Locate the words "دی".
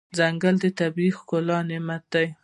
2.13-2.27